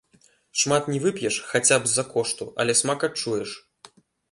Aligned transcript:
Шмат 0.61 0.83
не 0.91 0.99
вып'еш, 1.03 1.35
хаця 1.51 1.77
б 1.85 1.93
з-за 1.93 2.03
кошту, 2.15 2.45
але 2.63 2.73
смак 2.83 2.99
адчуеш. 3.11 3.49